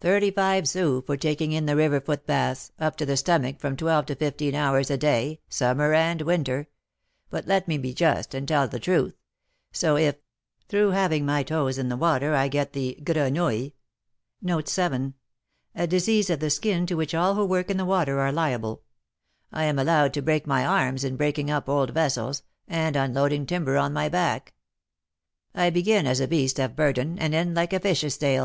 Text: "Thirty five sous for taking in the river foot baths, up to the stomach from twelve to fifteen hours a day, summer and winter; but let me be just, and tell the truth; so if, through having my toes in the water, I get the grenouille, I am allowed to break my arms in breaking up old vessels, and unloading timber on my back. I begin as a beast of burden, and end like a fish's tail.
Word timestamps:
"Thirty 0.00 0.30
five 0.30 0.68
sous 0.68 1.02
for 1.06 1.16
taking 1.16 1.52
in 1.52 1.64
the 1.64 1.74
river 1.74 1.98
foot 1.98 2.26
baths, 2.26 2.70
up 2.78 2.96
to 2.96 3.06
the 3.06 3.16
stomach 3.16 3.58
from 3.58 3.78
twelve 3.78 4.04
to 4.04 4.14
fifteen 4.14 4.54
hours 4.54 4.90
a 4.90 4.98
day, 4.98 5.40
summer 5.48 5.94
and 5.94 6.20
winter; 6.20 6.68
but 7.30 7.46
let 7.46 7.66
me 7.66 7.78
be 7.78 7.94
just, 7.94 8.34
and 8.34 8.46
tell 8.46 8.68
the 8.68 8.78
truth; 8.78 9.14
so 9.72 9.96
if, 9.96 10.16
through 10.68 10.90
having 10.90 11.24
my 11.24 11.42
toes 11.42 11.78
in 11.78 11.88
the 11.88 11.96
water, 11.96 12.34
I 12.34 12.48
get 12.48 12.74
the 12.74 13.00
grenouille, 13.02 13.70
I 14.46 14.50
am 19.54 19.78
allowed 19.78 20.12
to 20.12 20.22
break 20.22 20.46
my 20.46 20.66
arms 20.66 21.04
in 21.04 21.16
breaking 21.16 21.50
up 21.50 21.68
old 21.70 21.90
vessels, 21.94 22.42
and 22.68 22.96
unloading 22.96 23.46
timber 23.46 23.78
on 23.78 23.92
my 23.94 24.10
back. 24.10 24.52
I 25.54 25.70
begin 25.70 26.06
as 26.06 26.20
a 26.20 26.28
beast 26.28 26.58
of 26.60 26.76
burden, 26.76 27.18
and 27.18 27.32
end 27.34 27.54
like 27.54 27.72
a 27.72 27.80
fish's 27.80 28.18
tail. 28.18 28.42